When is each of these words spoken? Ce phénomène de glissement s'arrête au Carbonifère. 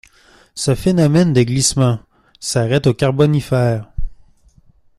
Ce 0.55 0.73
phénomène 0.73 1.31
de 1.31 1.43
glissement 1.43 1.99
s'arrête 2.39 2.87
au 2.87 2.93
Carbonifère. 2.95 3.87